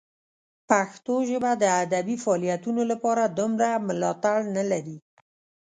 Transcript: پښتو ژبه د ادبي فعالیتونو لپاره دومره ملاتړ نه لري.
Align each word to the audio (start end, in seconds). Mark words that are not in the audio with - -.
پښتو 0.69 1.15
ژبه 1.29 1.51
د 1.57 1.63
ادبي 1.83 2.15
فعالیتونو 2.23 2.81
لپاره 2.91 3.23
دومره 3.39 3.67
ملاتړ 3.87 4.37
نه 4.55 4.63
لري. 4.71 4.97